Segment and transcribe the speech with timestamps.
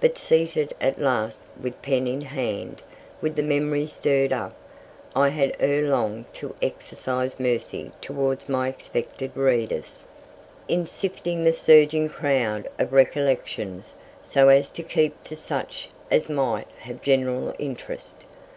[0.00, 2.82] But seated at last with pen in hand,
[3.12, 4.52] and with memory stirred up,
[5.14, 10.02] I had ere long to exercise mercy towards my expected readers,
[10.66, 13.94] in sifting the surging crowd of recollections,
[14.24, 18.24] so as to keep to such as might have general interest.